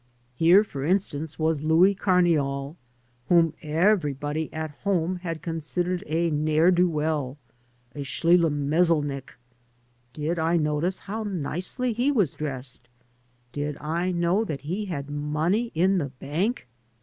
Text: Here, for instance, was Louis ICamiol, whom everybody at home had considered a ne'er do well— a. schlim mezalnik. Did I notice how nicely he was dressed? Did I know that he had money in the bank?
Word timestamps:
Here, 0.33 0.63
for 0.63 0.83
instance, 0.83 1.37
was 1.37 1.61
Louis 1.61 1.93
ICamiol, 1.93 2.75
whom 3.29 3.53
everybody 3.61 4.51
at 4.51 4.71
home 4.83 5.17
had 5.17 5.43
considered 5.43 6.03
a 6.07 6.31
ne'er 6.31 6.71
do 6.71 6.89
well— 6.89 7.37
a. 7.95 7.99
schlim 7.99 8.67
mezalnik. 8.67 9.35
Did 10.13 10.39
I 10.39 10.57
notice 10.57 10.97
how 10.97 11.21
nicely 11.21 11.93
he 11.93 12.11
was 12.11 12.33
dressed? 12.33 12.89
Did 13.51 13.77
I 13.79 14.11
know 14.11 14.43
that 14.43 14.61
he 14.61 14.85
had 14.85 15.07
money 15.11 15.71
in 15.75 15.99
the 15.99 16.09
bank? 16.09 16.67